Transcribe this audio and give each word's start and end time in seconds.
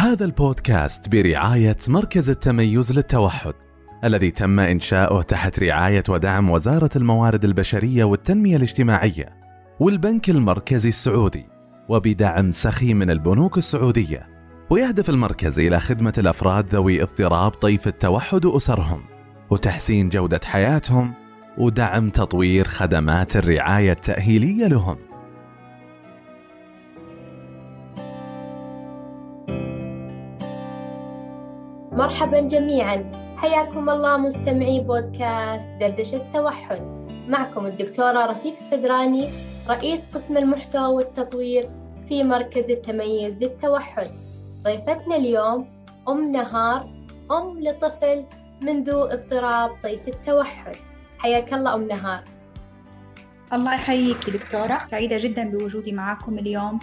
هذا 0.00 0.24
البودكاست 0.24 1.08
برعاية 1.08 1.76
مركز 1.88 2.30
التميز 2.30 2.92
للتوحد 2.92 3.54
الذي 4.04 4.30
تم 4.30 4.60
إنشاؤه 4.60 5.22
تحت 5.22 5.58
رعاية 5.58 6.02
ودعم 6.08 6.50
وزارة 6.50 6.90
الموارد 6.96 7.44
البشرية 7.44 8.04
والتنمية 8.04 8.56
الاجتماعية 8.56 9.36
والبنك 9.80 10.30
المركزي 10.30 10.88
السعودي 10.88 11.46
وبدعم 11.88 12.52
سخي 12.52 12.94
من 12.94 13.10
البنوك 13.10 13.58
السعودية 13.58 14.28
ويهدف 14.70 15.10
المركز 15.10 15.58
إلى 15.58 15.80
خدمة 15.80 16.14
الأفراد 16.18 16.74
ذوي 16.74 17.02
اضطراب 17.02 17.52
طيف 17.52 17.86
التوحد 17.88 18.44
وأسرهم 18.44 19.02
وتحسين 19.50 20.08
جودة 20.08 20.40
حياتهم 20.44 21.14
ودعم 21.58 22.10
تطوير 22.10 22.66
خدمات 22.66 23.36
الرعاية 23.36 23.92
التأهيلية 23.92 24.66
لهم. 24.66 25.07
مرحبا 31.98 32.40
جميعا. 32.40 33.12
حياكم 33.36 33.90
الله 33.90 34.16
مستمعي 34.16 34.80
بودكاست 34.80 35.68
دردشة 35.80 36.16
التوحد. 36.16 36.82
معكم 37.28 37.66
الدكتورة 37.66 38.26
رفيف 38.26 38.54
السدراني 38.54 39.28
رئيس 39.68 40.06
قسم 40.14 40.36
المحتوى 40.36 40.94
والتطوير 40.94 41.70
في 42.08 42.22
مركز 42.22 42.70
التميز 42.70 43.36
للتوحد. 43.38 44.06
ضيفتنا 44.62 45.16
اليوم 45.16 45.68
أم 46.08 46.32
نهار 46.32 46.88
أم 47.30 47.60
لطفل 47.60 48.24
من 48.62 48.84
ذو 48.84 49.02
اضطراب 49.02 49.70
طيف 49.82 50.08
التوحد. 50.08 50.76
حياك 51.18 51.54
الله 51.54 51.74
أم 51.74 51.88
نهار. 51.88 52.24
الله 53.52 53.74
يحييك 53.74 54.30
دكتورة. 54.30 54.84
سعيدة 54.84 55.18
جدا 55.18 55.50
بوجودي 55.50 55.92
معكم 55.92 56.38
اليوم. 56.38 56.78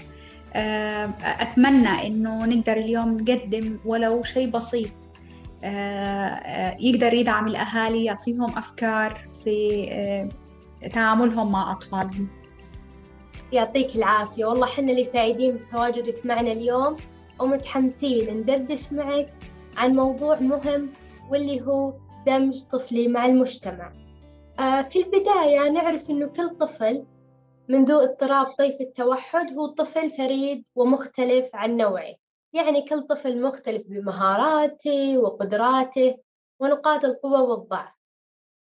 آه، 0.58 1.09
أتمنى 1.23 2.08
إنه 2.08 2.45
نقدر 2.45 2.78
اليوم 2.78 3.17
نقدم 3.17 3.80
ولو 3.86 4.23
شيء 4.23 4.50
بسيط. 4.50 4.92
يقدر 6.80 7.14
يدعم 7.14 7.48
الأهالي 7.48 8.06
يعطيهم 8.06 8.58
أفكار 8.58 9.28
في 9.44 10.30
تعاملهم 10.94 11.52
مع 11.52 11.72
أطفالهم. 11.72 12.28
يعطيك 13.52 13.95
العافية. 13.95 14.45
والله 14.45 14.67
حنا 14.67 14.92
اللي 14.92 15.03
سعيدين 15.03 15.56
بتواجدك 15.56 16.26
معنا 16.26 16.52
اليوم 16.52 16.95
ومتحمسين 17.39 18.38
ندردش 18.38 18.94
معك 18.94 19.33
عن 19.78 19.95
موضوع 19.95 20.39
مهم 20.39 20.89
واللي 21.30 21.61
هو 21.61 21.94
دمج 22.28 22.61
طفلي 22.61 23.08
مع 23.08 23.26
المجتمع. 23.26 23.94
في 24.89 24.95
البداية 24.95 25.70
نعرف 25.70 26.09
أنه 26.09 26.28
كل 26.28 26.50
طفل 26.50 27.03
من 27.70 27.86
ذو 27.86 28.00
اضطراب 28.00 28.45
طيف 28.45 28.81
التوحد 28.81 29.53
هو 29.58 29.67
طفل 29.67 30.11
فريد 30.11 30.64
ومختلف 30.76 31.50
عن 31.53 31.78
نوعه. 31.78 32.14
يعني 32.56 32.81
كل 32.81 33.02
طفل 33.02 33.42
مختلف 33.42 33.88
بمهاراته 33.88 35.17
وقدراته 35.17 36.17
ونقاط 36.59 37.06
القوة 37.06 37.44
والضعف. 37.44 37.94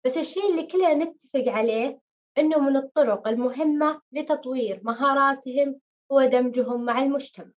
بس 0.06 0.18
الشيء 0.18 0.52
اللي 0.52 0.68
كلنا 0.68 0.94
نتفق 0.94 1.44
عليه 1.48 2.00
أنه 2.38 2.60
من 2.60 2.78
الطرق 2.78 3.28
المهمة 3.28 4.02
لتطوير 4.12 4.82
مهاراتهم 4.84 5.80
هو 6.12 6.26
دمجهم 6.26 6.86
مع 6.86 7.04
المجتمع. 7.04 7.52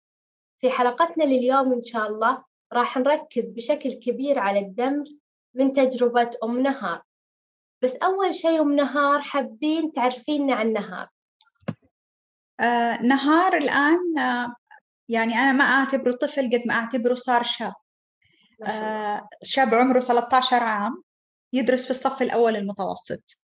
في 0.60 0.70
حلقتنا 0.70 1.24
لليوم 1.24 1.74
إن 1.74 1.84
شاء 1.84 2.08
الله 2.08 2.44
راح 2.74 2.98
نركز 2.98 3.50
بشكل 3.50 3.94
كبير 3.94 4.40
على 4.40 4.60
الدمج 4.60 5.12
من 5.54 5.74
تجربة 5.74 6.32
أم 6.44 6.60
نهار. 6.60 7.02
بس 7.82 7.96
أول 7.96 8.36
شيء 8.36 8.62
أم 8.62 8.76
نهار 8.76 9.22
حابين 9.22 9.94
تعرفينا 9.94 10.56
عن 10.56 10.74
نهار. 10.74 11.10
آه 12.60 13.02
نهار 13.02 13.58
الآن 13.58 14.18
آه 14.18 14.56
يعني 15.10 15.34
أنا 15.34 15.52
ما 15.52 15.64
أعتبره 15.64 16.12
طفل 16.12 16.50
قد 16.54 16.62
ما 16.68 16.74
أعتبره 16.74 17.14
صار 17.14 17.44
شاب. 17.44 17.74
آه 18.68 19.28
شاب 19.44 19.74
عمره 19.74 20.00
13 20.00 20.64
عام 20.64 21.04
يدرس 21.54 21.86
في 21.86 21.92
الصف 21.92 22.22
الأول 22.22 22.56
المتوسط. 22.56 23.38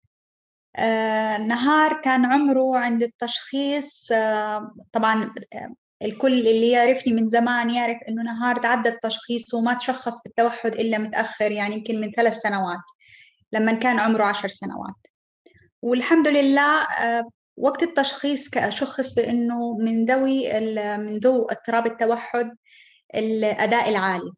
آه 0.75 1.37
نهار 1.37 2.01
كان 2.01 2.25
عمره 2.25 2.77
عند 2.77 3.03
التشخيص 3.03 4.11
آه 4.11 4.71
طبعا 4.93 5.33
آه، 5.53 5.73
الكل 6.01 6.33
اللي 6.33 6.71
يعرفني 6.71 7.13
من 7.13 7.27
زمان 7.27 7.69
يعرف 7.69 7.97
إنه 8.09 8.23
نهار 8.23 8.55
تعدى 8.55 8.89
التشخيص 8.89 9.53
وما 9.53 9.73
تشخص 9.73 10.23
بالتوحد 10.23 10.73
إلا 10.73 10.97
متأخر 10.97 11.51
يعني 11.51 11.75
يمكن 11.75 12.01
من 12.01 12.11
ثلاث 12.11 12.37
سنوات 12.37 12.79
لما 13.51 13.73
كان 13.73 13.99
عمره 13.99 14.23
عشر 14.23 14.47
سنوات. 14.47 14.95
والحمد 15.81 16.27
لله 16.27 16.83
آه، 16.83 17.29
وقت 17.57 17.84
التشخيص 17.84 18.50
شخص 18.69 19.13
بانه 19.13 19.78
من 19.78 20.06
ذوي 20.06 20.59
من 20.97 21.18
ذو 21.18 21.45
اضطراب 21.45 21.85
التوحد 21.85 22.57
الأداء 23.16 23.90
العالي. 23.90 24.31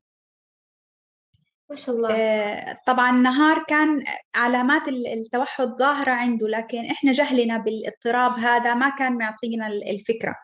ما 1.70 1.76
شاء 1.76 1.96
الله. 1.96 2.16
آه، 2.16 2.78
طبعا 2.88 3.12
نهار 3.12 3.66
كان 3.68 4.04
علامات 4.36 4.88
التوحد 4.88 5.68
ظاهرة 5.68 6.12
عنده 6.12 6.48
لكن 6.48 6.86
إحنا 6.86 7.12
جهلنا 7.12 7.58
بالاضطراب 7.58 8.40
هذا 8.40 8.74
ما 8.74 8.90
كان 8.90 9.18
معطينا 9.18 9.68
الفكرة. 9.68 10.36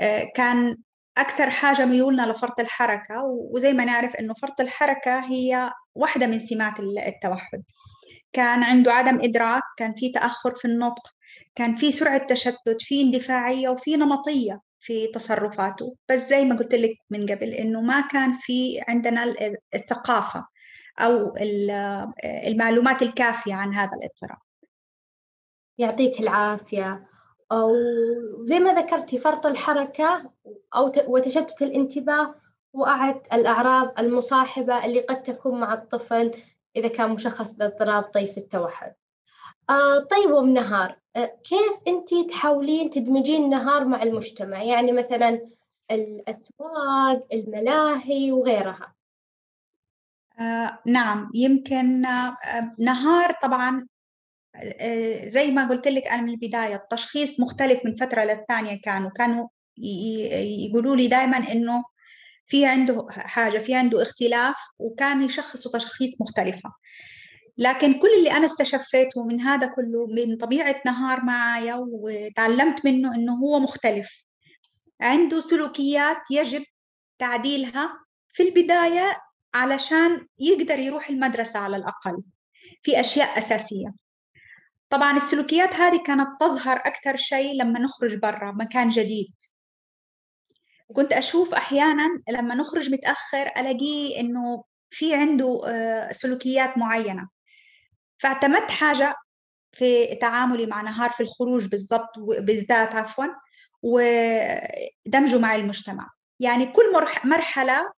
آه، 0.00 0.30
كان 0.34 0.76
أكثر 1.18 1.50
حاجة 1.50 1.86
ميولنا 1.86 2.32
لفرط 2.32 2.60
الحركة 2.60 3.24
وزي 3.24 3.72
ما 3.72 3.84
نعرف 3.84 4.16
إنه 4.16 4.34
فرط 4.34 4.60
الحركة 4.60 5.18
هي 5.18 5.72
واحدة 5.94 6.26
من 6.26 6.38
سمات 6.38 6.80
التوحد. 6.80 7.62
كان 8.32 8.62
عنده 8.62 8.92
عدم 8.92 9.20
إدراك 9.20 9.62
كان 9.76 9.94
في 9.94 10.12
تأخر 10.12 10.54
في 10.54 10.64
النطق 10.64 11.17
كان 11.54 11.76
في 11.76 11.92
سرعة 11.92 12.26
تشتت 12.26 12.76
في 12.78 13.02
اندفاعية 13.02 13.68
وفي 13.68 13.96
نمطية 13.96 14.60
في 14.80 15.06
تصرفاته. 15.06 15.96
بس 16.08 16.28
زي 16.28 16.44
ما 16.44 16.56
قلت 16.56 16.74
لك 16.74 16.96
من 17.10 17.26
قبل 17.26 17.48
إنه 17.48 17.80
ما 17.80 18.00
كان 18.00 18.38
في 18.40 18.80
عندنا 18.88 19.34
الثقافة 19.74 20.46
أو 20.98 21.34
المعلومات 22.24 23.02
الكافية 23.02 23.54
عن 23.54 23.74
هذا 23.74 23.90
الاضطراب. 23.96 24.38
يعطيك 25.78 26.20
العافية. 26.20 27.08
أو 27.52 27.74
زي 28.44 28.58
ما 28.58 28.74
ذكرتي 28.74 29.18
فرط 29.18 29.46
الحركة 29.46 30.30
أو 30.76 30.92
وتشتت 31.06 31.62
الانتباه 31.62 32.34
وأعد 32.72 33.20
الأعراض 33.32 33.98
المصاحبة 33.98 34.84
اللي 34.84 35.00
قد 35.00 35.22
تكون 35.22 35.60
مع 35.60 35.74
الطفل 35.74 36.42
إذا 36.76 36.88
كان 36.88 37.10
مشخص 37.10 37.52
باضطراب 37.52 38.02
طيف 38.02 38.38
التوحد. 38.38 38.94
آه 39.70 39.98
طيب 39.98 40.34
أم 40.34 40.54
نهار 40.54 40.98
آه 41.16 41.38
كيف 41.44 41.72
أنت 41.88 42.30
تحاولين 42.30 42.90
تدمجين 42.90 43.44
النهار 43.44 43.84
مع 43.84 44.02
المجتمع؟ 44.02 44.62
يعني 44.62 44.92
مثلا 44.92 45.40
الأسواق 45.90 47.26
الملاهي 47.32 48.32
وغيرها. 48.32 48.94
آه 50.40 50.78
نعم 50.86 51.30
يمكن 51.34 52.06
آه 52.06 52.36
نهار 52.78 53.34
طبعا 53.42 53.86
آه 54.80 55.28
زي 55.28 55.50
ما 55.50 55.68
قلت 55.68 55.88
لك 55.88 56.08
أنا 56.08 56.22
من 56.22 56.30
البداية 56.30 56.74
التشخيص 56.74 57.40
مختلف 57.40 57.80
من 57.84 57.94
فترة 57.94 58.24
للثانية 58.24 58.80
كانوا 58.84 59.10
كانوا 59.10 59.48
يقولوا 60.66 60.96
لي 60.96 61.06
دائما 61.06 61.36
إنه 61.36 61.84
في 62.46 62.66
عنده 62.66 63.06
حاجة 63.10 63.58
في 63.58 63.74
عنده 63.74 64.02
اختلاف 64.02 64.56
وكان 64.78 65.22
يشخصوا 65.22 65.72
تشخيص 65.72 66.20
مختلفة. 66.20 66.72
لكن 67.58 68.00
كل 68.00 68.08
اللي 68.18 68.32
أنا 68.32 68.46
استشفيته 68.46 69.24
من 69.24 69.40
هذا 69.40 69.66
كله 69.66 70.06
من 70.06 70.36
طبيعة 70.36 70.80
نهار 70.86 71.24
معايا 71.24 71.74
وتعلمت 71.74 72.84
منه 72.84 73.14
إنه 73.14 73.34
هو 73.34 73.58
مختلف. 73.58 74.22
عنده 75.00 75.40
سلوكيات 75.40 76.30
يجب 76.30 76.64
تعديلها 77.18 78.04
في 78.32 78.42
البداية 78.42 79.20
علشان 79.54 80.26
يقدر 80.38 80.78
يروح 80.78 81.10
المدرسة 81.10 81.58
على 81.58 81.76
الأقل 81.76 82.22
في 82.82 83.00
أشياء 83.00 83.38
أساسية. 83.38 83.94
طبعا 84.90 85.16
السلوكيات 85.16 85.74
هذه 85.74 86.02
كانت 86.06 86.28
تظهر 86.40 86.76
أكثر 86.76 87.16
شيء 87.16 87.62
لما 87.62 87.80
نخرج 87.80 88.14
برا 88.14 88.52
مكان 88.52 88.88
جديد. 88.88 89.34
كنت 90.94 91.12
أشوف 91.12 91.54
أحيانا 91.54 92.22
لما 92.30 92.54
نخرج 92.54 92.90
متأخر 92.90 93.46
ألاقيه 93.46 94.20
إنه 94.20 94.64
في 94.90 95.14
عنده 95.14 95.62
آه، 95.66 96.12
سلوكيات 96.12 96.78
معينة. 96.78 97.37
فاعتمدت 98.18 98.70
حاجة 98.70 99.14
في 99.72 100.14
تعاملي 100.14 100.66
مع 100.66 100.82
نهار 100.82 101.10
في 101.10 101.22
الخروج 101.22 101.66
بالضبط 101.66 102.18
بالذات 102.18 102.88
عفوا 102.94 103.26
ودمجه 103.82 105.38
مع 105.38 105.54
المجتمع. 105.54 106.10
يعني 106.40 106.66
كل 106.66 106.92
مرحلة 107.24 107.92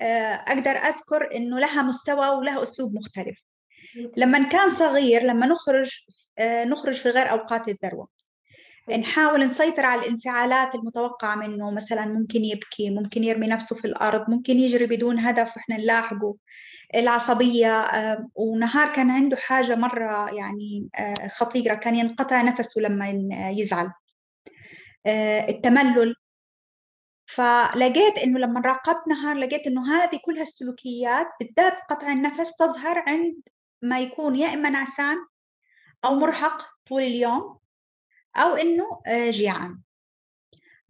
آه، 0.00 0.34
أقدر 0.34 0.70
أذكر 0.70 1.36
إنه 1.36 1.58
لها 1.58 1.82
مستوى 1.82 2.28
ولها 2.28 2.62
أسلوب 2.62 2.94
مختلف. 2.94 3.38
لما 4.16 4.48
كان 4.48 4.70
صغير 4.70 5.22
لما 5.22 5.46
نخرج 5.46 5.90
آه، 6.38 6.64
نخرج 6.64 6.94
في 6.94 7.10
غير 7.10 7.30
أوقات 7.30 7.68
الذروة. 7.68 8.08
نحاول 8.98 9.40
نسيطر 9.46 9.86
على 9.86 10.00
الانفعالات 10.00 10.74
المتوقعة 10.74 11.34
منه 11.36 11.70
مثلا 11.70 12.06
ممكن 12.06 12.44
يبكي 12.44 12.90
ممكن 12.90 13.24
يرمي 13.24 13.46
نفسه 13.46 13.76
في 13.76 13.84
الأرض 13.84 14.30
ممكن 14.30 14.58
يجري 14.58 14.86
بدون 14.86 15.18
هدف 15.18 15.56
وإحنا 15.56 15.76
نلاحقه. 15.76 16.36
العصبية 16.94 17.86
ونهار 18.34 18.92
كان 18.92 19.10
عنده 19.10 19.36
حاجة 19.36 19.76
مرة 19.76 20.34
يعني 20.34 20.88
آه، 20.98 21.28
خطيرة 21.28 21.74
كان 21.74 21.94
ينقطع 21.94 22.42
نفسه 22.42 22.80
لما 22.80 23.08
يزعل. 23.50 23.92
آه، 25.06 25.48
التملل. 25.48 26.14
فلقيت 27.26 28.18
إنه 28.18 28.38
لما 28.38 28.60
راقبت 28.60 29.08
نهار 29.08 29.36
لقيت 29.36 29.66
إنه 29.66 29.96
هذه 29.96 30.20
كلها 30.24 30.42
السلوكيات 30.42 31.26
بالذات 31.40 31.78
قطع 31.90 32.12
النفس 32.12 32.56
تظهر 32.56 32.98
عند 33.06 33.36
ما 33.82 34.00
يكون 34.00 34.36
يا 34.36 34.54
إما 34.54 34.70
نعسان 34.70 35.16
أو 36.04 36.14
مرهق 36.14 36.66
طول 36.88 37.02
اليوم 37.02 37.58
أو 38.36 38.54
إنه 38.54 39.00
آه، 39.06 39.30
جيعان. 39.30 39.80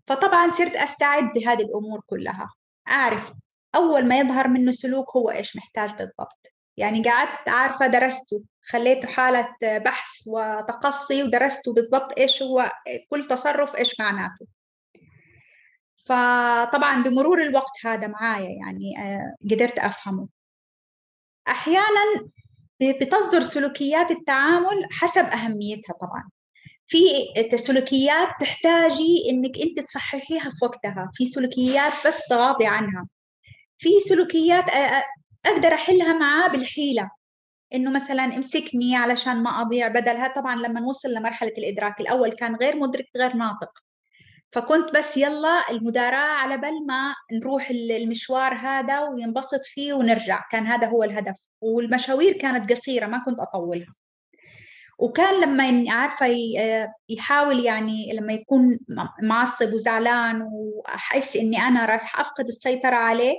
فطبعا 0.06 0.48
صرت 0.48 0.76
أستعد 0.76 1.32
بهذه 1.32 1.62
الأمور 1.62 2.00
كلها. 2.06 2.54
أعرف 2.88 3.32
أول 3.76 4.08
ما 4.08 4.18
يظهر 4.18 4.48
منه 4.48 4.72
سلوك 4.72 5.16
هو 5.16 5.30
إيش 5.30 5.56
محتاج 5.56 5.90
بالضبط. 5.90 6.52
يعني 6.76 7.02
قعدت 7.02 7.48
عارفة 7.48 7.86
درسته 7.86 8.42
خليته 8.68 9.08
حالة 9.08 9.48
بحث 9.62 10.10
وتقصي 10.26 11.22
ودرسته 11.22 11.74
بالضبط 11.74 12.18
إيش 12.18 12.42
هو 12.42 12.72
كل 13.10 13.24
تصرف 13.24 13.76
إيش 13.76 14.00
معناته. 14.00 14.46
فطبعا 16.04 17.02
بمرور 17.02 17.42
الوقت 17.42 17.72
هذا 17.84 18.06
معايا 18.06 18.48
يعني 18.48 18.98
آه، 18.98 19.36
قدرت 19.50 19.78
أفهمه. 19.78 20.28
أحيانا 21.48 22.30
بتصدر 22.80 23.42
سلوكيات 23.42 24.10
التعامل 24.10 24.86
حسب 24.90 25.24
أهميتها 25.24 25.92
طبعا. 25.92 26.30
في 26.86 26.98
سلوكيات 27.56 28.28
تحتاجي 28.40 29.30
إنك 29.30 29.58
أنت 29.58 29.80
تصححيها 29.80 30.50
في 30.50 30.64
وقتها 30.64 31.10
في 31.12 31.26
سلوكيات 31.26 31.92
بس 32.06 32.28
تغاضي 32.28 32.66
عنها. 32.66 33.06
في 33.84 34.00
سلوكيات 34.00 34.64
أقدر 35.46 35.74
أحلها 35.74 36.12
معاه 36.12 36.48
بالحيلة. 36.48 37.10
إنه 37.74 37.90
مثلا 37.90 38.24
امسكني 38.24 38.96
علشان 38.96 39.42
ما 39.42 39.60
أضيع 39.60 39.88
بدلها 39.88 40.28
طبعا 40.28 40.56
لما 40.56 40.80
نوصل 40.80 41.08
لمرحلة 41.12 41.52
الإدراك. 41.58 42.00
الأول 42.00 42.32
كان 42.32 42.56
غير 42.56 42.76
مدرك 42.76 43.06
غير 43.16 43.36
ناطق. 43.36 43.70
فكنت 44.52 44.96
بس 44.96 45.16
يلا 45.16 45.70
المداراة 45.70 46.16
على 46.16 46.56
بال 46.56 46.86
ما 46.86 47.14
نروح 47.32 47.70
المشوار 47.70 48.54
هذا 48.54 49.00
وينبسط 49.00 49.60
فيه 49.64 49.92
ونرجع. 49.92 50.44
كان 50.50 50.66
هذا 50.66 50.86
هو 50.86 51.02
الهدف. 51.02 51.36
والمشاوير 51.60 52.32
كانت 52.32 52.72
قصيرة 52.72 53.06
ما 53.06 53.18
كنت 53.18 53.40
أطولها. 53.40 53.94
وكان 54.98 55.40
لما 55.40 55.92
عارفة 55.92 56.26
يحاول 57.08 57.64
يعني 57.64 58.12
لما 58.12 58.32
يكون 58.32 58.78
معصب 59.22 59.72
وزعلان 59.72 60.48
وأحس 60.52 61.36
إني 61.36 61.58
أنا 61.58 61.86
راح 61.86 62.20
أفقد 62.20 62.48
السيطرة 62.48 62.96
عليه 62.96 63.34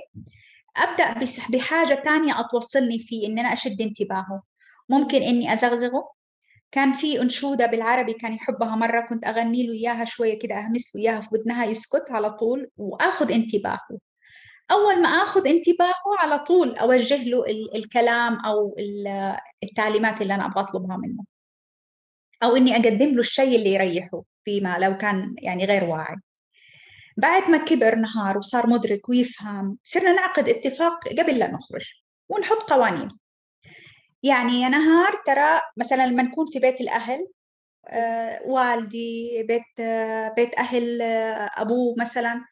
أبدأ 0.76 1.26
بحاجة 1.50 1.94
تانية 1.94 2.40
أتوصلني 2.40 2.98
فيه 2.98 3.26
إن 3.26 3.38
أنا 3.38 3.52
أشد 3.52 3.80
انتباهه. 3.82 4.42
ممكن 4.88 5.22
إني 5.22 5.52
أزغزغه. 5.52 6.16
كان 6.72 6.92
في 6.92 7.22
أنشودة 7.22 7.66
بالعربي 7.66 8.12
كان 8.12 8.32
يحبها 8.34 8.76
مرة 8.76 9.00
كنت 9.00 9.24
أغني 9.24 9.66
له 9.66 9.72
إياها 9.72 10.04
شوية 10.04 10.38
كده 10.38 10.54
أهمس 10.54 10.96
له 10.96 11.02
إياها 11.02 11.20
في 11.20 11.28
ودنها 11.32 11.64
يسكت 11.64 12.04
على 12.10 12.30
طول 12.30 12.70
وآخذ 12.76 13.32
انتباهه. 13.32 13.98
أول 14.72 15.02
ما 15.02 15.08
آخذ 15.08 15.48
انتباهه 15.48 16.16
على 16.18 16.38
طول 16.38 16.76
أوجه 16.76 17.24
له 17.24 17.44
الكلام 17.74 18.34
أو 18.34 18.76
التعليمات 19.62 20.22
اللي 20.22 20.34
أنا 20.34 20.46
أبغى 20.46 20.60
أطلبها 20.60 20.96
منه. 20.96 21.24
أو 22.42 22.56
إني 22.56 22.76
أقدم 22.76 23.08
له 23.14 23.20
الشيء 23.20 23.56
اللي 23.58 23.74
يريحه 23.74 24.22
فيما 24.44 24.78
لو 24.78 24.96
كان 24.98 25.34
يعني 25.38 25.64
غير 25.64 25.84
واعي. 25.84 26.16
بعد 27.16 27.50
ما 27.50 27.58
كبر 27.58 27.94
نهار 27.94 28.38
وصار 28.38 28.66
مدرك 28.66 29.08
ويفهم 29.08 29.78
صرنا 29.82 30.12
نعقد 30.12 30.48
اتفاق 30.48 31.08
قبل 31.08 31.38
لا 31.38 31.50
نخرج 31.52 31.92
ونحط 32.28 32.62
قوانين. 32.62 33.08
يعني 34.22 34.62
يا 34.62 34.68
نهار 34.68 35.22
ترى 35.26 35.60
مثلا 35.76 36.06
لما 36.06 36.22
نكون 36.22 36.46
في 36.52 36.58
بيت 36.58 36.80
الأهل 36.80 37.28
آه 37.88 38.40
والدي 38.46 39.42
بيت 39.48 39.80
آه 39.80 40.28
بيت 40.36 40.58
أهل 40.58 41.02
آه 41.02 41.50
أبوه 41.56 41.94
مثلا 41.98 42.44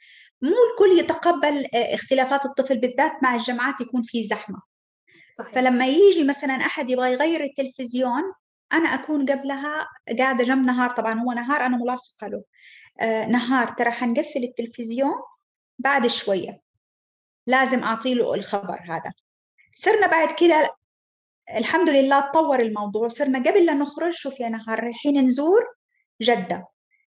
مو 0.43 0.51
الكل 0.51 0.99
يتقبل 0.99 1.67
آه، 1.75 1.95
اختلافات 1.95 2.47
الطفل 2.47 2.79
بالذات 2.79 3.13
مع 3.23 3.35
الجامعات 3.35 3.81
يكون 3.81 4.03
في 4.03 4.25
زحمة. 4.25 4.63
صحيح. 5.39 5.55
فلما 5.55 5.87
يجي 5.87 6.25
مثلا 6.25 6.55
أحد 6.55 6.91
يبغى 6.91 7.13
يغير 7.13 7.45
التلفزيون 7.45 8.23
أنا 8.73 8.89
أكون 8.89 9.31
قبلها 9.31 9.87
قاعدة 10.19 10.45
جنب 10.45 10.67
نهار 10.67 10.91
طبعا 10.91 11.21
هو 11.21 11.33
نهار 11.33 11.67
أنا 11.67 11.77
ملاصقة 11.77 12.27
له. 12.29 12.43
نهار 13.29 13.69
ترى 13.69 13.91
حنقفل 13.91 14.45
التلفزيون 14.45 15.15
بعد 15.79 16.07
شوية. 16.07 16.61
لازم 17.47 17.83
أعطي 17.83 18.15
له 18.15 18.35
الخبر 18.35 18.81
هذا. 18.85 19.13
صرنا 19.77 20.07
بعد 20.07 20.35
كده 20.35 20.77
الحمد 21.57 21.89
لله 21.89 22.21
تطور 22.21 22.61
الموضوع. 22.61 23.09
صرنا 23.09 23.39
قبل 23.39 23.67
لا 23.67 23.75
نخرج 23.75 24.13
شوف 24.13 24.41
يا 24.41 24.49
نهار 24.49 24.85
رايحين 24.85 25.21
نزور 25.21 25.75
جدة. 26.23 26.69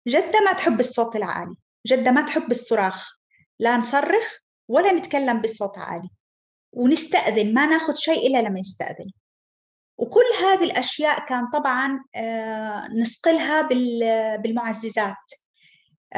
جدة 0.08 0.40
ما 0.40 0.52
تحب 0.52 0.80
الصوت 0.80 1.16
العالي. 1.16 1.54
جدة 1.86 2.10
ما 2.10 2.22
تحب 2.22 2.50
الصراخ. 2.50 3.18
لا 3.58 3.76
نصرخ 3.76 4.38
ولا 4.68 4.92
نتكلم 4.92 5.40
بصوت 5.40 5.78
عالي. 5.78 6.10
ونستأذن 6.72 7.54
ما 7.54 7.66
ناخذ 7.66 7.94
شيء 7.94 8.26
إلا 8.26 8.42
لما 8.42 8.60
يستأذن. 8.60 9.10
وكل 9.98 10.24
هذه 10.40 10.64
الأشياء 10.64 11.26
كان 11.26 11.50
طبعا 11.50 12.04
آه، 12.14 12.88
نسقلها 12.88 13.62
بالمعززات. 14.36 15.06
آه، 15.06 15.41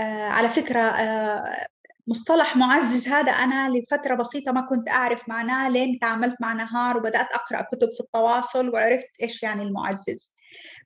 على 0.03 0.49
فكرة 0.49 0.81
آه، 0.81 1.67
مصطلح 2.07 2.57
معزز 2.57 3.09
هذا 3.09 3.33
أنا 3.33 3.69
لفترة 3.69 4.15
بسيطة 4.15 4.53
ما 4.53 4.61
كنت 4.61 4.89
أعرف 4.89 5.29
معناه 5.29 5.69
لين 5.69 5.99
تعاملت 5.99 6.35
مع 6.41 6.53
نهار 6.53 6.97
وبدأت 6.97 7.33
أقرأ 7.33 7.63
كتب 7.63 7.89
في 7.97 8.01
التواصل 8.01 8.69
وعرفت 8.69 9.09
إيش 9.23 9.43
يعني 9.43 9.63
المعزز. 9.63 10.35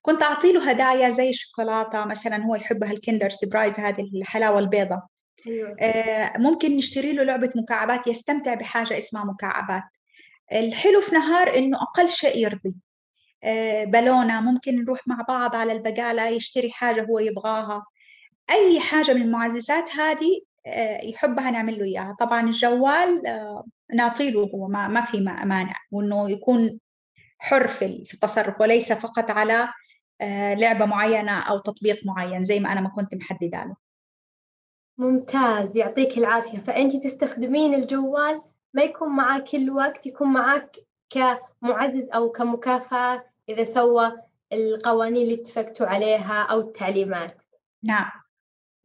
كنت 0.03 0.23
أعطي 0.23 0.53
له 0.53 0.71
هدايا 0.71 1.11
زي 1.11 1.31
الشوكولاتة 1.31 2.05
مثلا 2.05 2.45
هو 2.45 2.55
يحبها 2.55 2.93
الكندر 2.93 3.31
سبرايز 3.31 3.81
هذه 3.81 4.11
الحلاوة 4.15 4.59
البيضة. 4.59 5.03
أيوة. 5.47 5.77
آه 5.81 6.33
ممكن 6.39 6.77
نشتري 6.77 7.13
له 7.13 7.23
لعبة 7.23 7.53
مكعبات 7.57 8.07
يستمتع 8.07 8.55
بحاجة 8.55 8.99
اسمها 8.99 9.25
مكعبات. 9.25 9.85
الحلو 10.53 11.01
في 11.01 11.15
نهار 11.15 11.57
إنه 11.57 11.79
أقل 11.83 12.11
شيء 12.11 12.37
يرضي. 12.39 12.77
آه 13.45 13.85
بالونة 13.85 14.41
ممكن 14.41 14.83
نروح 14.83 15.09
مع 15.09 15.25
بعض 15.29 15.57
على 15.57 15.73
البقالة 15.73 16.27
يشتري 16.27 16.71
حاجة 16.71 17.05
هو 17.05 17.19
يبغاها. 17.19 17.85
أي 18.51 18.81
حاجة 18.81 19.13
من 19.13 19.23
المعززات 19.23 19.91
هذه 19.91 20.41
آه، 20.67 21.05
يحبها 21.05 21.51
نعمل 21.51 21.79
له 21.79 21.85
إياها. 21.85 22.17
طبعا 22.21 22.41
الجوال 22.41 23.27
آه، 23.27 23.65
نعطيله 23.95 24.41
هو 24.55 24.69
ما, 24.69 24.89
ما 24.89 25.01
في 25.01 25.21
مانع 25.21 25.75
وإنه 25.93 26.31
يكون 26.31 26.81
حر 27.39 27.69
في 27.69 28.15
التصرف 28.15 28.61
وليس 28.61 28.93
فقط 28.93 29.31
على 29.31 29.69
آه، 30.21 30.55
لعبة 30.55 30.87
معينة 30.87 31.41
أو 31.41 31.59
تطبيق 31.59 32.07
معين 32.07 32.45
زي 32.45 32.61
ما 32.61 32.73
أنا 32.73 32.81
ما 32.81 32.89
كنت 32.89 33.15
محددة 33.15 33.65
له. 33.65 33.77
ممتاز 34.99 35.77
يعطيك 35.77 36.19
العافية. 36.19 36.59
فانت 36.59 36.97
تستخدمين 36.97 37.75
الجوال 37.75 38.43
ما 38.75 38.83
يكون 38.83 39.17
معك 39.17 39.45
كل 39.45 39.71
وقت 39.71 40.07
يكون 40.07 40.33
معك 40.33 40.77
كمعزز 41.11 42.11
أو 42.11 42.31
كمكافأة 42.31 43.25
إذا 43.49 43.65
سوى 43.65 44.13
القوانين 44.53 45.23
اللي 45.23 45.35
اتفقتوا 45.35 45.87
عليها 45.87 46.43
أو 46.43 46.61
التعليمات. 46.61 47.43
نعم. 47.83 48.11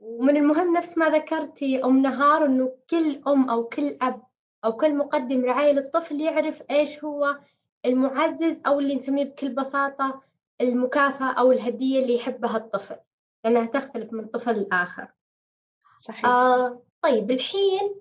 ومن 0.03 0.37
المهم 0.37 0.77
نفس 0.77 0.97
ما 0.97 1.09
ذكرتي 1.09 1.83
أم 1.83 2.01
نهار 2.01 2.45
إنه 2.45 2.75
كل 2.89 3.21
أم 3.27 3.49
أو 3.49 3.63
كل 3.63 3.97
أب 4.01 4.23
أو 4.65 4.77
كل 4.77 4.95
مقدم 4.95 5.45
رعاية 5.45 5.71
للطفل 5.71 6.21
يعرف 6.21 6.63
إيش 6.71 7.03
هو 7.03 7.39
المعزز 7.85 8.61
أو 8.67 8.79
اللي 8.79 8.95
نسميه 8.95 9.23
بكل 9.23 9.49
بساطة 9.49 10.21
المكافأة 10.61 11.31
أو 11.31 11.51
الهدية 11.51 11.99
اللي 11.99 12.15
يحبها 12.15 12.57
الطفل. 12.57 12.95
لأنها 13.43 13.65
تختلف 13.65 14.13
من 14.13 14.25
طفل 14.25 14.61
لآخر. 14.61 15.07
صحيح. 15.99 16.25
آه 16.25 16.83
طيب 17.01 17.31
الحين 17.31 17.95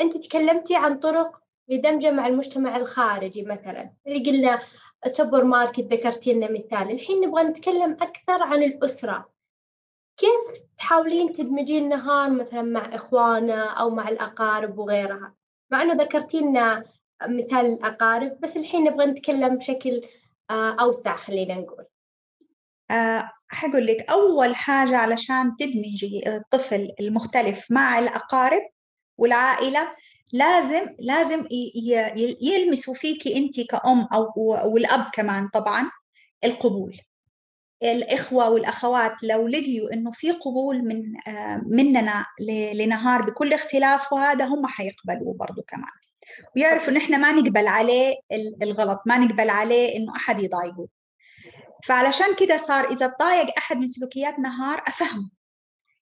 أنت 0.00 0.16
تكلمتي 0.16 0.76
عن 0.76 0.98
طرق 0.98 1.40
لدمجة 1.68 2.10
مع 2.10 2.26
المجتمع 2.26 2.76
الخارجي 2.76 3.42
مثلا. 3.42 3.92
اللي 4.06 4.30
قلنا 4.30 4.58
سوبر 5.06 5.44
ماركت 5.44 5.80
ذكرتي 5.80 6.32
لنا 6.32 6.50
مثال. 6.50 6.90
الحين 6.90 7.20
نبغى 7.20 7.42
نتكلم 7.42 7.92
أكثر 7.92 8.42
عن 8.42 8.62
الأسرة. 8.62 9.30
كيف 10.16 10.67
تحاولين 10.78 11.32
تدمجين 11.32 11.84
النهار 11.84 12.30
مثلا 12.30 12.62
مع 12.62 12.94
إخوانه 12.94 13.64
أو 13.64 13.90
مع 13.90 14.08
الأقارب 14.08 14.78
وغيرها. 14.78 15.34
مع 15.70 15.82
أنه 15.82 15.94
ذكرتي 15.94 16.40
لنا 16.40 16.84
مثال 17.26 17.66
الأقارب 17.66 18.40
بس 18.40 18.56
الحين 18.56 18.84
نبغى 18.84 19.06
نتكلم 19.06 19.56
بشكل 19.56 20.02
آه، 20.50 20.76
أوسع 20.80 21.16
خلينا 21.16 21.54
نقول. 21.54 21.84
أه 22.90 23.30
حقول 23.48 23.86
لك 23.86 24.10
أول 24.10 24.54
حاجة 24.54 24.96
علشان 24.96 25.56
تدمجي 25.56 26.22
الطفل 26.36 26.92
المختلف 27.00 27.70
مع 27.70 27.98
الأقارب 27.98 28.62
والعائلة 29.18 29.94
لازم 30.32 30.96
لازم 30.98 31.46
يلمسوا 32.42 32.94
فيكي 32.94 33.36
أنت 33.36 33.60
كأم 33.60 34.08
أو 34.12 34.32
والأب 34.64 35.10
كمان 35.12 35.48
طبعا 35.48 35.90
القبول. 36.44 37.00
الإخوة 37.82 38.50
والأخوات 38.50 39.12
لو 39.22 39.48
لقيوا 39.48 39.92
إنه 39.92 40.10
في 40.10 40.30
قبول 40.30 40.82
من 40.82 41.02
مننا 41.66 42.26
لنهار 42.74 43.22
بكل 43.22 43.52
اختلاف 43.52 44.12
وهذا 44.12 44.44
هم 44.44 44.66
حيقبلوه 44.66 45.34
برضو 45.34 45.62
كمان. 45.62 45.90
ويعرفوا 46.56 46.92
إن 46.92 46.96
إحنا 46.96 47.16
ما 47.16 47.32
نقبل 47.32 47.66
عليه 47.66 48.14
الغلط 48.62 49.00
ما 49.06 49.18
نقبل 49.18 49.50
عليه 49.50 49.96
إنه 49.96 50.16
أحد 50.16 50.42
يضايقه. 50.42 50.88
فعلشان 51.84 52.34
كده 52.34 52.56
صار 52.56 52.88
إذا 52.90 53.06
تضايق 53.06 53.46
أحد 53.58 53.76
من 53.76 53.86
سلوكيات 53.86 54.38
نهار 54.38 54.82
أفهمه. 54.86 55.30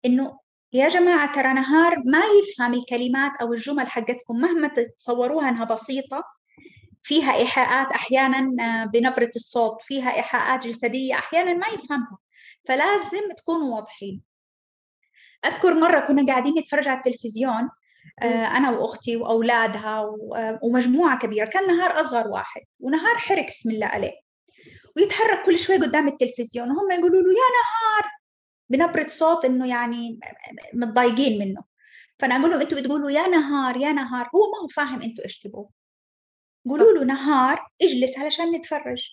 إنه 0.05 0.39
يا 0.73 0.89
جماعة 0.89 1.33
ترى 1.33 1.53
نهار 1.53 1.95
ما 2.05 2.21
يفهم 2.39 2.73
الكلمات 2.73 3.31
أو 3.41 3.53
الجمل 3.53 3.87
حقتكم 3.87 4.35
مهما 4.37 4.67
تتصوروها 4.67 5.49
أنها 5.49 5.65
بسيطة 5.65 6.23
فيها 7.05 7.33
إيحاءات 7.35 7.91
أحيانا 7.91 8.63
آه، 8.63 8.85
بنبرة 8.85 9.31
الصوت 9.35 9.81
فيها 9.81 10.15
إيحاءات 10.15 10.67
جسدية 10.67 11.13
أحيانا 11.15 11.53
ما 11.53 11.67
يفهمها. 11.67 12.17
فلازم 12.67 13.33
تكونوا 13.37 13.75
واضحين. 13.75 14.21
أذكر 15.45 15.73
مرة 15.73 15.99
كنا 15.99 16.25
قاعدين 16.27 16.59
نتفرج 16.59 16.87
على 16.87 16.97
التلفزيون 16.97 17.69
آه، 18.21 18.45
أنا 18.57 18.69
وأختي 18.71 19.15
وأولادها 19.17 19.99
آه، 20.35 20.59
ومجموعة 20.63 21.19
كبيرة 21.19 21.45
كان 21.45 21.67
نهار 21.67 22.01
أصغر 22.01 22.27
واحد 22.27 22.61
ونهار 22.79 23.15
حرك 23.15 23.47
بسم 23.47 23.71
الله 23.71 23.87
عليه. 23.87 24.13
ويتحرك 24.97 25.45
كل 25.45 25.59
شوي 25.59 25.77
قدام 25.77 26.07
التلفزيون 26.07 26.71
وهم 26.71 26.91
يقولوا 26.91 27.21
له 27.21 27.29
يا 27.29 27.49
نهار! 27.57 28.11
بنبرة 28.69 29.07
صوت 29.07 29.45
إنه 29.45 29.67
يعني 29.69 30.19
متضايقين 30.73 31.39
منه. 31.39 31.63
فأنا 32.19 32.35
أقول 32.35 32.51
له 32.51 32.61
أنتوا 32.61 32.79
بتقولوا 32.79 33.11
يا 33.11 33.27
نهار 33.27 33.77
يا 33.77 33.91
نهار. 33.91 34.29
هو 34.35 34.51
ما 34.51 34.63
هو 34.63 34.67
فاهم 34.67 35.01
أنتوا 35.01 35.23
إيش 35.25 35.39
تبغوا 35.39 35.67
قولوا 36.69 36.93
له 36.93 37.03
نهار 37.03 37.67
اجلس 37.81 38.17
علشان 38.19 38.51
نتفرج. 38.51 39.09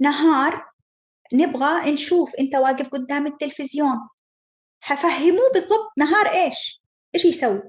نهار 0.00 0.64
نبغى 1.32 1.92
نشوف 1.92 2.34
انت 2.40 2.54
واقف 2.54 2.88
قدام 2.88 3.26
التلفزيون. 3.26 4.08
حفهموه 4.80 5.52
بالضبط 5.54 5.92
نهار 5.96 6.26
إيش؟ 6.26 6.82
إيش 7.14 7.24
يسوي؟ 7.24 7.62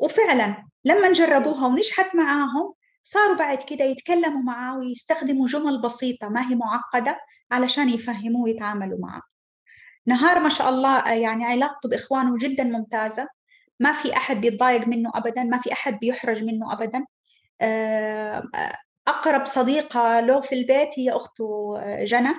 وفعلا 0.00 0.64
لما 0.84 1.12
جربوها 1.12 1.66
ونجحت 1.66 2.14
معاهم 2.14 2.74
صاروا 3.02 3.36
بعد 3.36 3.62
كده 3.62 3.84
يتكلموا 3.84 4.42
معاه 4.42 4.78
ويستخدموا 4.78 5.46
جمل 5.46 5.82
بسيطة 5.82 6.28
ما 6.28 6.50
هي 6.50 6.54
معقدة 6.54 7.20
علشان 7.50 7.88
يفهموه 7.88 8.42
ويتعاملوا 8.42 8.98
معاه. 8.98 9.22
نهار 10.06 10.40
ما 10.40 10.48
شاء 10.48 10.68
الله 10.68 11.12
يعني 11.12 11.44
علاقته 11.44 11.88
بإخوانه 11.88 12.36
جدا 12.38 12.64
ممتازة. 12.64 13.28
ما 13.80 13.92
في 13.92 14.16
أحد 14.16 14.40
بيتضايق 14.40 14.88
منه 14.88 15.10
أبدا 15.14 15.42
ما 15.44 15.58
في 15.58 15.72
أحد 15.72 15.98
بيحرج 15.98 16.42
منه 16.42 16.72
أبدا. 16.72 17.06
أقرب 19.08 19.46
صديقة 19.46 20.20
له 20.20 20.40
في 20.40 20.54
البيت 20.54 20.88
هي 20.98 21.10
أخته 21.10 21.78
آه، 21.78 22.04
جنى. 22.04 22.34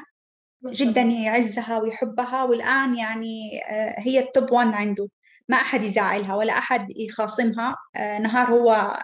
جدا 0.65 1.01
يعزها 1.01 1.77
ويحبها 1.77 2.43
والآن 2.43 2.95
يعني 2.97 3.61
آه، 3.69 3.95
هي 3.97 4.19
التوب 4.19 4.51
1 4.51 4.73
عنده. 4.73 5.09
ما 5.49 5.57
أحد 5.57 5.83
يزعلها 5.83 6.35
ولا 6.35 6.53
أحد 6.57 6.87
يخاصمها 6.97 7.75
نهار 7.95 8.47
هو 8.47 8.97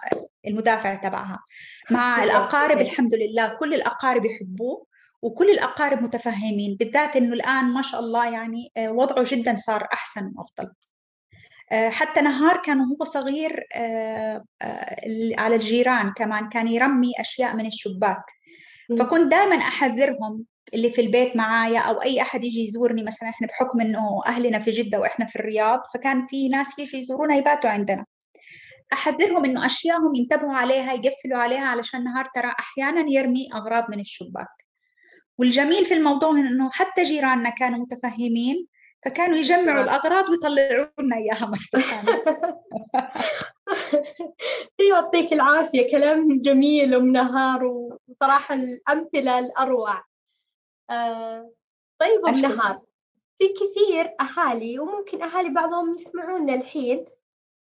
المدافع 0.46 0.94
تبعها. 0.94 1.38
مع 1.90 2.16
الأقارب 2.24 2.78
الحمد 2.80 3.14
لله 3.14 3.48
كل 3.48 3.74
الأقارب 3.74 4.24
يحبوه 4.24 4.86
وكل 5.22 5.50
الأقارب 5.50 6.02
متفهمين 6.02 6.76
بالذات 6.80 7.16
إنه 7.16 7.34
الآن 7.34 7.64
ما 7.64 7.82
شاء 7.82 8.00
الله 8.00 8.32
يعني 8.32 8.72
وضعه 8.78 9.24
جدا 9.30 9.56
صار 9.56 9.88
أحسن 9.92 10.32
وأفضل. 10.36 10.64
آه، 10.64 10.87
حتى 11.72 12.20
نهار 12.20 12.62
كان 12.64 12.80
وهو 12.80 13.04
صغير 13.04 13.66
آه، 13.74 14.44
آه، 14.62 14.96
على 15.38 15.54
الجيران 15.54 16.12
كمان 16.12 16.48
كان 16.48 16.68
يرمي 16.68 17.12
أشياء 17.20 17.56
من 17.56 17.66
الشباك. 17.66 18.22
فكنت 18.98 19.30
دائما 19.30 19.56
أحذرهم 19.56 20.44
اللي 20.74 20.90
في 20.90 21.00
البيت 21.00 21.36
معايا 21.36 21.80
أو 21.80 22.02
أي 22.02 22.22
أحد 22.22 22.44
يجي 22.44 22.64
يزورني 22.64 23.02
مثلا 23.02 23.28
إحنا 23.28 23.46
بحكم 23.46 23.80
إنه 23.80 24.20
أهلنا 24.26 24.58
في 24.58 24.70
جدة 24.70 25.00
وإحنا 25.00 25.26
في 25.26 25.36
الرياض 25.36 25.80
فكان 25.94 26.26
في 26.26 26.48
ناس 26.48 26.78
يجي 26.78 26.96
يزورونا 26.96 27.34
يباتوا 27.34 27.70
عندنا. 27.70 28.06
أحذرهم 28.92 29.44
إنه 29.44 29.66
أشياءهم 29.66 30.14
ينتبهوا 30.14 30.54
عليها 30.54 30.92
يقفلوا 30.92 31.38
عليها 31.38 31.66
علشان 31.66 32.04
نهار 32.04 32.28
ترى 32.34 32.52
أحيانا 32.58 33.04
يرمي 33.08 33.48
أغراض 33.54 33.90
من 33.90 34.00
الشباك. 34.00 34.48
والجميل 35.38 35.84
في 35.86 35.94
الموضوع 35.94 36.30
إنه 36.30 36.70
حتى 36.70 37.04
جيراننا 37.04 37.50
كانوا 37.50 37.78
متفهمين 37.78 38.66
فكانوا 39.04 39.36
يجمعوا 39.36 39.84
الأغراض 39.84 40.28
ويطلعوا 40.28 40.86
لنا 40.98 41.16
إياها 41.16 41.46
مرة 41.46 41.82
ثانية. 41.82 42.24
يعطيك 44.90 45.32
العافية 45.32 45.90
كلام 45.90 46.40
جميل 46.40 46.96
ومنهار 46.96 47.64
وصراحة 47.64 48.54
الأمثلة 48.54 49.38
الأروع. 49.38 50.04
آه 50.90 51.52
طيب 51.98 52.20
نهار 52.26 52.80
في 53.38 53.44
كثير 53.48 54.14
أهالي 54.20 54.78
وممكن 54.78 55.22
أهالي 55.22 55.50
بعضهم 55.50 55.94
يسمعونا 55.94 56.54
الحين 56.54 57.06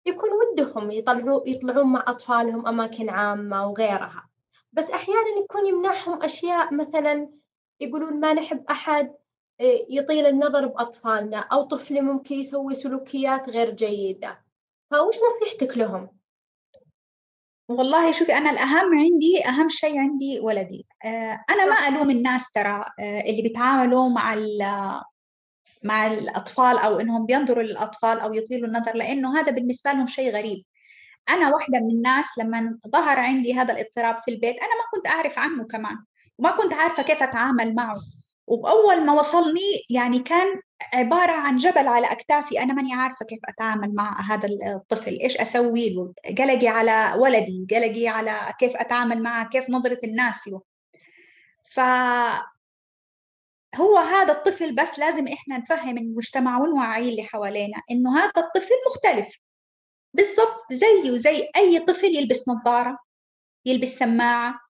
يكون 0.05 0.29
ودهم 0.31 0.91
يطلعوا 0.91 1.41
يطلعون 1.45 1.87
مع 1.87 2.03
أطفالهم 2.07 2.67
أماكن 2.67 3.09
عامة 3.09 3.67
وغيرها. 3.67 4.29
بس 4.73 4.91
أحيانا 4.91 5.39
يكون 5.43 5.65
يمنعهم 5.65 6.23
أشياء 6.23 6.73
مثلا 6.73 7.29
يقولون 7.79 8.19
ما 8.19 8.33
نحب 8.33 8.65
أحد 8.69 9.13
يطيل 9.89 10.25
النظر 10.25 10.67
بأطفالنا 10.67 11.39
أو 11.39 11.63
طفلي 11.63 12.01
ممكن 12.01 12.35
يسوي 12.35 12.75
سلوكيات 12.75 13.49
غير 13.49 13.71
جيدة. 13.71 14.43
فوش 14.91 15.15
نصيحتك 15.15 15.77
لهم؟ 15.77 16.09
والله 17.69 18.11
شوفي 18.11 18.33
أنا 18.33 18.49
الأهم 18.49 18.99
عندي 18.99 19.47
أهم 19.47 19.69
شيء 19.69 19.99
عندي 19.99 20.39
ولدي. 20.39 20.85
آه، 21.05 21.43
أنا 21.49 21.65
ما 21.65 21.87
ألوم 21.87 22.09
الناس 22.09 22.51
ترى 22.51 22.85
آه، 22.99 23.21
اللي 23.21 23.41
بيتعاملوا 23.41 24.09
مع 24.09 24.35
مع 25.83 26.07
الأطفال 26.07 26.77
أو 26.77 26.99
إنهم 26.99 27.25
بينظروا 27.25 27.63
للأطفال 27.63 28.19
أو 28.19 28.33
يطيلوا 28.33 28.67
النظر 28.67 28.95
لأنه 28.95 29.39
هذا 29.39 29.51
بالنسبة 29.51 29.91
لهم 29.91 30.07
شيء 30.07 30.33
غريب. 30.35 30.65
أنا 31.29 31.55
واحدة 31.55 31.79
من 31.79 31.89
الناس 31.89 32.25
لما 32.39 32.79
ظهر 32.87 33.19
عندي 33.19 33.53
هذا 33.53 33.73
الاضطراب 33.73 34.21
في 34.21 34.31
البيت 34.31 34.55
أنا 34.55 34.69
ما 34.69 34.83
كنت 34.93 35.07
أعرف 35.07 35.39
عنه 35.39 35.67
كمان 35.67 35.97
وما 36.37 36.51
كنت 36.51 36.73
عارفة 36.73 37.03
كيف 37.03 37.23
أتعامل 37.23 37.75
معه. 37.75 37.95
وأول 38.47 39.05
ما 39.05 39.13
وصلني 39.13 39.85
يعني 39.89 40.19
كان 40.19 40.61
عبارة 40.93 41.31
عن 41.31 41.57
جبل 41.57 41.87
على 41.87 42.11
أكتافي. 42.11 42.59
أنا 42.63 42.73
ماني 42.73 42.93
عارفة 42.93 43.25
كيف 43.25 43.39
أتعامل 43.45 43.95
مع 43.95 44.21
هذا 44.21 44.49
الطفل. 44.75 45.19
إيش 45.21 45.37
أسوي 45.37 45.89
له؟ 45.89 46.13
قلقي 46.37 46.67
على 46.67 47.21
ولدي 47.21 47.67
قلقي 47.71 48.07
على 48.07 48.53
كيف 48.59 48.75
أتعامل 48.75 49.23
معه 49.23 49.49
كيف 49.49 49.69
نظرة 49.69 49.99
الناس 50.03 50.47
له. 50.47 50.61
ف 51.71 51.79
هو 53.75 53.97
هذا 53.97 54.33
الطفل 54.33 54.75
بس 54.75 54.99
لازم 54.99 55.27
إحنا 55.27 55.57
نفهم 55.57 55.97
المجتمع 55.97 56.59
ونوعي 56.59 57.09
اللي 57.09 57.23
حوالينا 57.23 57.81
إنه 57.91 58.19
هذا 58.19 58.31
الطفل 58.37 58.73
مختلف. 58.87 59.35
بالضبط 60.13 60.73
زيه 60.73 61.17
زي 61.17 61.49
أي 61.57 61.79
طفل 61.79 62.15
يلبس 62.15 62.49
نظارة 62.49 62.99
يلبس 63.65 63.87
سماعة 63.87 64.66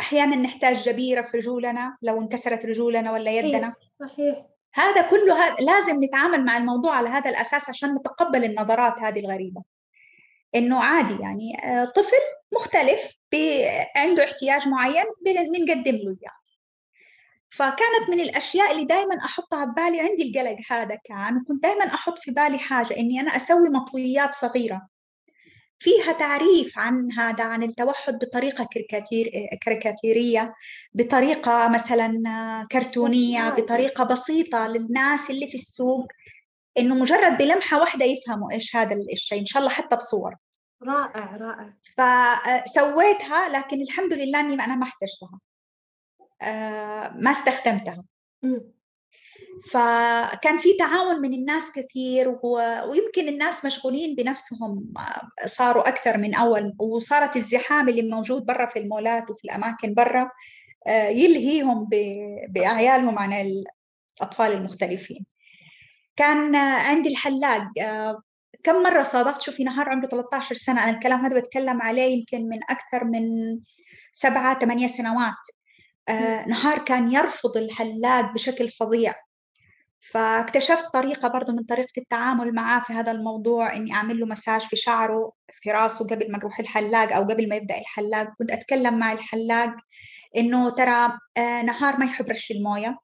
أحيانا 0.00 0.36
نحتاج 0.36 0.76
جبيرة 0.76 1.22
في 1.22 1.36
رجولنا 1.36 1.96
لو 2.02 2.20
انكسرت 2.20 2.66
رجولنا 2.66 3.12
ولا 3.12 3.30
يدنا. 3.30 3.74
صحيح. 4.00 4.46
هذا 4.74 5.02
كله 5.02 5.44
هذا 5.44 5.64
لازم 5.64 6.04
نتعامل 6.04 6.44
مع 6.44 6.56
الموضوع 6.56 6.96
على 6.96 7.08
هذا 7.08 7.30
الأساس 7.30 7.68
عشان 7.68 7.94
نتقبل 7.94 8.44
النظرات 8.44 8.98
هذه 8.98 9.20
الغريبة. 9.20 9.62
إنه 10.54 10.84
عادي 10.84 11.22
يعني 11.22 11.64
آه، 11.64 11.84
طفل 11.84 12.16
مختلف 12.52 13.14
عنده 13.96 14.24
احتياج 14.24 14.68
معين 14.68 15.04
بنقدم 15.24 15.92
له 15.92 16.08
إياه. 16.10 16.16
يعني. 16.22 16.38
فكانت 17.50 18.08
من 18.08 18.20
الأشياء 18.20 18.72
اللي 18.72 18.84
دائما 18.84 19.18
أحطها 19.24 19.64
ببالي 19.64 20.00
عندي 20.00 20.30
القلق 20.30 20.56
هذا 20.70 20.98
كان 21.04 21.36
وكنت 21.36 21.62
دائما 21.62 21.84
أحط 21.84 22.18
في 22.18 22.30
بالي 22.30 22.58
حاجة 22.58 22.96
إني 22.96 23.20
أنا 23.20 23.36
أسوي 23.36 23.68
مطويات 23.68 24.34
صغيرة. 24.34 24.88
فيها 25.78 26.12
تعريف 26.12 26.78
عن 26.78 27.12
هذا 27.12 27.44
عن 27.44 27.62
التوحد 27.62 28.18
بطريقة 28.18 28.68
كاريكاتير 28.72 29.30
كاريكاتيرية 29.62 30.54
بطريقة 30.92 31.68
مثلا 31.68 32.12
كرتونية 32.72 33.48
بطريقة 33.48 34.04
بسيطة 34.04 34.66
للناس 34.66 35.30
اللي 35.30 35.48
في 35.48 35.54
السوق 35.54 36.06
إنه 36.78 36.94
مجرد 36.94 37.38
بلمحة 37.38 37.80
واحدة 37.80 38.04
يفهموا 38.04 38.52
إيش 38.52 38.76
هذا 38.76 38.96
الشيء 39.12 39.40
إن 39.40 39.46
شاء 39.46 39.62
الله 39.62 39.72
حتى 39.72 39.96
بصور. 39.96 40.34
رائع 40.82 41.36
رائع. 41.36 41.74
فسويتها 41.96 43.48
لكن 43.48 43.82
الحمد 43.82 44.12
لله 44.12 44.40
إني 44.40 44.54
أنا 44.54 44.76
ما 44.76 44.84
احتجتها. 44.84 45.40
آه، 46.42 47.14
ما 47.16 47.30
استخدمتها. 47.30 48.04
فكان 49.70 50.58
في 50.58 50.76
تعاون 50.78 51.20
من 51.20 51.34
الناس 51.34 51.72
كثير 51.72 52.38
ويمكن 52.88 53.28
الناس 53.28 53.64
مشغولين 53.64 54.14
بنفسهم 54.14 54.92
صاروا 55.46 55.88
أكثر 55.88 56.16
من 56.16 56.34
أول 56.34 56.74
وصارت 56.78 57.36
الزحام 57.36 57.88
اللي 57.88 58.02
موجود 58.02 58.46
برا 58.46 58.66
في 58.66 58.78
المولات 58.78 59.30
وفي 59.30 59.44
الأماكن 59.44 59.94
برا 59.94 60.30
آه، 60.86 61.08
يلهيهم 61.08 61.88
بأعيالهم 62.48 63.18
عن 63.18 63.32
الأطفال 63.32 64.52
المختلفين. 64.52 65.26
كان 66.16 66.56
عندي 66.56 67.08
الحلاق 67.08 67.62
آه، 67.80 68.22
كم 68.64 68.82
مرة 68.82 69.02
صادفت 69.02 69.40
شوفي 69.40 69.64
نهار 69.64 69.88
عمره 69.88 70.06
13 70.06 70.54
سنة 70.54 70.84
أنا 70.84 70.90
الكلام 70.90 71.24
هذا 71.24 71.40
بتكلم 71.40 71.82
عليه 71.82 72.18
يمكن 72.18 72.48
من 72.48 72.58
أكثر 72.70 73.04
من 73.04 73.22
سبعة 74.12 74.58
ثمانية 74.58 74.86
سنوات. 74.86 75.34
آه 76.08 76.48
نهار 76.48 76.78
كان 76.78 77.12
يرفض 77.12 77.56
الحلاق 77.56 78.32
بشكل 78.32 78.70
فظيع. 78.70 79.14
فاكتشفت 80.00 80.84
طريقة 80.92 81.28
برضو 81.28 81.52
من 81.52 81.62
طريقة 81.64 81.92
التعامل 81.98 82.54
معاه 82.54 82.80
في 82.80 82.92
هذا 82.92 83.12
الموضوع 83.12 83.76
إني 83.76 83.92
أعمل 83.92 84.20
له 84.20 84.26
مساج 84.26 84.60
في 84.60 84.76
شعره 84.76 85.32
في 85.60 85.70
راسه 85.70 86.06
قبل 86.06 86.32
ما 86.32 86.38
نروح 86.38 86.60
الحلاق 86.60 87.12
أو 87.12 87.22
قبل 87.22 87.48
ما 87.48 87.56
يبدأ 87.56 87.78
الحلاق. 87.78 88.28
كنت 88.38 88.50
أتكلم 88.50 88.98
مع 88.98 89.12
الحلاق 89.12 89.74
إنه 90.36 90.70
ترى 90.70 91.18
آه 91.36 91.62
نهار 91.62 91.96
ما 91.96 92.04
يحب 92.04 92.28
رش 92.30 92.50
الموية. 92.50 92.98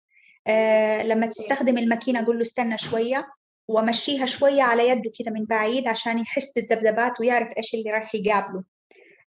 آه 0.46 1.02
لما 1.02 1.26
تستخدم 1.26 1.78
الماكينة 1.78 2.20
أقول 2.22 2.36
له 2.36 2.42
استنى 2.42 2.78
شوية 2.78 3.28
وامشيها 3.68 4.26
شوية 4.26 4.62
على 4.62 4.88
يده 4.88 5.12
كده 5.18 5.30
من 5.30 5.44
بعيد 5.44 5.88
عشان 5.88 6.18
يحس 6.18 6.52
بالذبذبات 6.52 7.20
ويعرف 7.20 7.48
إيش 7.58 7.74
اللي 7.74 7.90
راح 7.90 8.14
يقابله. 8.14 8.64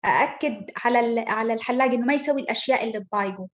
أأكد 0.05 0.71
على 0.85 1.25
على 1.29 1.55
الحلاق 1.55 1.87
إنه 1.93 2.07
ما 2.07 2.15
يسوي 2.15 2.41
الأشياء 2.41 2.85
اللي 2.85 3.01
تضايقه. 3.01 3.49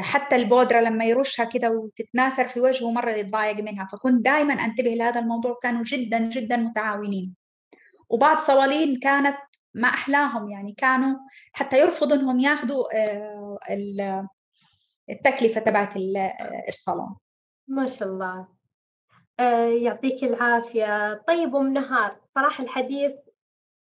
حتى 0.00 0.36
البودرة 0.36 0.80
لما 0.80 1.04
يرشها 1.04 1.44
كده 1.44 1.70
وتتناثر 1.70 2.48
في 2.48 2.60
وجهه 2.60 2.90
مرة 2.90 3.10
يتضايق 3.10 3.56
منها. 3.56 3.88
فكنت 3.92 4.24
دائما 4.24 4.52
أنتبه 4.54 4.90
لهذا 4.90 5.20
الموضوع. 5.20 5.58
كانوا 5.62 5.84
جدا 5.84 6.18
جدا 6.18 6.56
متعاونين. 6.56 7.34
وبعض 8.08 8.38
صوالين 8.38 8.98
كانت 8.98 9.36
ما 9.74 9.88
أحلاهم. 9.88 10.50
يعني 10.50 10.72
كانوا 10.72 11.18
حتى 11.52 11.80
يرفضوا 11.80 12.16
إنهم 12.16 12.38
ياخذوا 12.38 12.84
آه، 12.94 14.28
التكلفة 15.10 15.60
تبعت 15.60 15.92
الصالون. 16.68 17.16
ما 17.68 17.86
شاء 17.86 18.08
الله. 18.08 18.46
آه، 19.40 19.64
يعطيك 19.64 20.24
العافية. 20.24 21.14
طيب 21.28 21.56
أم 21.56 21.72
نهار 21.72 22.16
صراحة 22.34 22.64
الحديث 22.64 23.12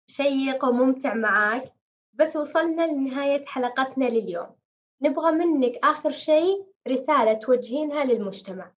شيق 0.06 0.64
وممتع 0.64 1.14
معاك. 1.14 1.72
بس 2.12 2.36
وصلنا 2.36 2.86
لنهاية 2.86 3.46
حلقتنا 3.46 4.04
لليوم. 4.04 4.46
نبغى 5.02 5.32
منك 5.32 5.72
آخر 5.84 6.10
شيء 6.10 6.66
رسالة 6.88 7.32
توجهينها 7.32 8.04
للمجتمع. 8.04 8.72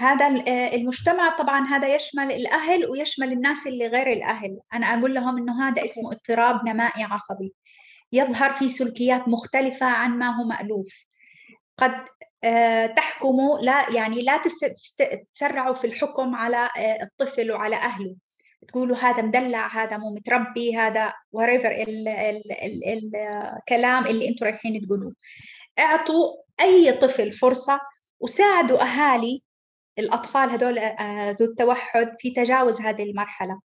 هذا 0.00 0.26
آه، 0.26 0.74
المجتمع 0.74 1.36
طبعا 1.36 1.66
هذا 1.66 1.94
يشمل 1.94 2.32
الأهل 2.32 2.90
ويشمل 2.90 3.32
الناس 3.32 3.66
اللي 3.66 3.86
غير 3.86 4.12
الأهل. 4.12 4.60
أنا 4.74 4.86
أقول 4.86 5.14
لهم 5.14 5.38
أنه 5.38 5.68
هذا 5.68 5.84
اسمه 5.84 6.12
اضطراب 6.12 6.68
نمائي 6.68 7.04
عصبي. 7.04 7.54
يظهر 8.12 8.52
في 8.52 8.68
سلوكيات 8.68 9.28
مختلفة 9.28 9.86
عن 9.86 10.18
ما 10.18 10.36
هو 10.36 10.44
مألوف. 10.44 11.06
قد 11.78 12.04
آه، 12.44 12.86
تحكموا 12.86 13.58
لا 13.58 13.90
يعني 13.94 14.20
لا 14.20 14.42
تسرعوا 15.34 15.74
في 15.74 15.86
الحكم 15.86 16.34
على 16.34 16.70
آه، 16.78 17.02
الطفل 17.02 17.52
وعلى 17.52 17.76
أهله. 17.76 18.16
تقولوا 18.68 18.96
هذا 18.96 19.22
مدلع 19.22 19.68
هذا 19.68 19.96
مو 19.96 20.14
متربي 20.14 20.76
هذا 20.76 21.12
وريفر 21.32 21.84
الكلام 22.86 24.06
اللي 24.06 24.28
أنتم 24.28 24.46
رايحين 24.46 24.86
تقولوه. 24.86 25.14
اعطوا 25.78 26.36
أي 26.60 26.92
طفل 26.92 27.32
فرصة 27.32 27.80
وساعدوا 28.20 28.82
أهالي 28.82 29.42
الأطفال 29.98 30.50
هذول 30.50 30.78
آه، 30.78 31.30
ذو 31.30 31.46
التوحد 31.46 32.16
في 32.18 32.30
تجاوز 32.30 32.80
هذه 32.80 33.02
المرحلة. 33.02 33.60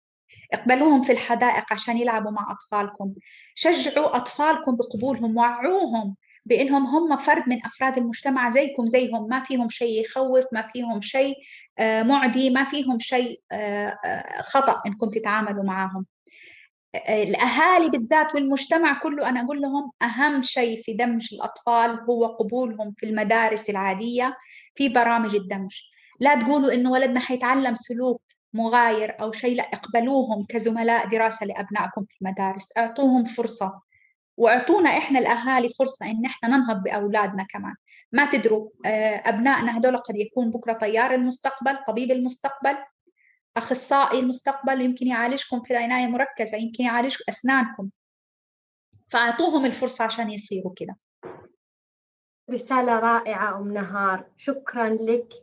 اقبلوهم 0.53 1.03
في 1.03 1.11
الحدائق 1.11 1.73
عشان 1.73 1.97
يلعبوا 1.97 2.31
مع 2.31 2.51
أطفالكم. 2.51 3.13
شجعوا 3.55 4.17
أطفالكم 4.17 4.75
بقبولهم 4.75 5.37
وعوهم 5.37 6.15
بإنهم 6.45 6.85
هم 6.85 7.17
فرد 7.17 7.43
من 7.49 7.65
أفراد 7.65 7.97
المجتمع 7.97 8.49
زيكم 8.49 8.85
زيهم 8.85 9.27
ما 9.29 9.43
فيهم 9.43 9.69
شيء 9.69 10.01
يخوف 10.01 10.45
ما 10.51 10.69
فيهم 10.73 11.01
شيء 11.01 11.35
آه، 11.79 12.03
معدي 12.03 12.49
ما 12.49 12.63
فيهم 12.63 12.99
شيء 12.99 13.41
آه، 13.51 13.97
آه، 14.05 14.41
خطأ 14.41 14.81
إنكم 14.85 15.09
تتعاملوا 15.09 15.63
معهم 15.63 16.05
الأهالي 17.09 17.89
بالذات 17.89 18.35
والمجتمع 18.35 18.99
كله 18.99 19.29
أنا 19.29 19.41
أقول 19.41 19.61
لهم 19.61 19.91
أهم 20.01 20.41
شيء 20.41 20.81
في 20.81 20.93
دمج 20.93 21.33
الأطفال 21.33 21.99
هو 22.09 22.25
قبولهم 22.25 22.93
في 22.97 23.05
المدارس 23.05 23.69
العادية 23.69 24.37
في 24.75 24.89
برامج 24.89 25.35
الدمج. 25.35 25.81
لا 26.19 26.35
تقولوا 26.35 26.73
إنه 26.73 26.91
ولدنا 26.91 27.19
حيتعلم 27.19 27.75
سلوك 27.75 28.21
مغاير 28.53 29.21
أو 29.21 29.31
شيء 29.31 29.55
لا 29.55 29.63
اقبلوهم 29.63 30.45
كزملاء 30.49 31.07
دراسة 31.07 31.45
لأبنائكم 31.45 32.05
في 32.05 32.15
المدارس 32.21 32.77
أعطوهم 32.77 33.23
فرصة. 33.23 33.81
وأعطونا 34.39 34.89
إحنا 34.89 35.19
الأهالي 35.19 35.69
فرصة 35.69 36.05
إن 36.05 36.25
إحنا 36.25 36.49
ننهض 36.49 36.83
بأولادنا 36.83 37.43
كمان. 37.43 37.75
ما 38.11 38.29
تدروا 38.29 38.69
آه، 38.85 39.21
أبنائنا 39.25 39.77
هذول 39.77 39.97
قد 39.97 40.17
يكون 40.17 40.51
بكرة 40.51 40.73
طيار 40.73 41.13
المستقبل 41.15 41.77
طبيب 41.87 42.11
المستقبل 42.11 42.77
أخصائي 43.57 44.19
المستقبل 44.19 44.81
يمكن 44.81 45.07
يعالجكم 45.07 45.61
في 45.63 45.71
العناية 45.71 46.07
مركزة 46.07 46.57
يمكن 46.57 46.83
يعالج 46.83 47.15
أسنانكم. 47.29 47.89
فأعطوهم 49.09 49.65
الفرصة 49.65 50.05
عشان 50.05 50.29
يصيروا 50.29 50.73
كده. 50.75 50.95
رسالة 52.51 52.99
رائعة 52.99 53.57
أم 53.57 53.73
نهار. 53.73 54.25
شكرا 54.37 54.89
لك. 54.89 55.33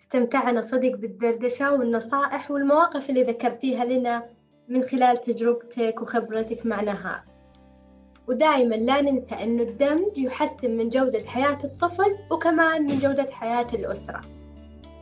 استمتعنا 0.00 0.62
صدق 0.62 0.94
بالدردشة 0.94 1.72
والنصائح 1.72 2.50
والمواقف 2.50 3.10
اللي 3.10 3.22
ذكرتيها 3.22 3.84
لنا 3.84 4.30
من 4.68 4.82
خلال 4.82 5.20
تجربتك 5.20 6.02
وخبرتك 6.02 6.66
مع 6.66 6.80
نهار. 6.80 7.35
ودائما 8.28 8.74
لا 8.74 9.00
ننسى 9.00 9.34
أن 9.34 9.60
الدمج 9.60 10.18
يحسن 10.18 10.76
من 10.76 10.88
جودة 10.88 11.22
حياة 11.26 11.58
الطفل 11.64 12.16
وكمان 12.30 12.86
من 12.86 12.98
جودة 12.98 13.28
حياة 13.30 13.66
الأسرة. 13.74 14.20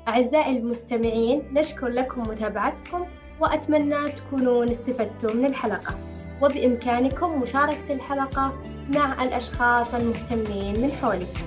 أعزائي 0.09 0.59
المستمعين 0.59 1.43
نشكر 1.53 1.89
لكم 1.89 2.21
متابعتكم 2.21 3.05
وأتمنى 3.41 4.09
تكونوا 4.13 4.65
استفدتوا 4.65 5.35
من 5.35 5.45
الحلقة. 5.45 5.95
وبإمكانكم 6.43 7.41
مشاركة 7.41 7.91
الحلقة 7.91 8.53
مع 8.95 9.23
الأشخاص 9.23 9.95
المهتمين 9.95 10.81
من 10.81 10.93
حولكم. 10.93 11.47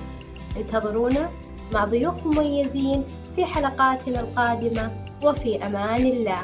انتظرونا 0.56 1.30
مع 1.74 1.84
ضيوف 1.84 2.26
مميزين 2.26 3.04
في 3.36 3.44
حلقاتنا 3.44 4.20
القادمة 4.20 4.90
وفي 5.24 5.66
أمان 5.66 6.06
الله. 6.06 6.42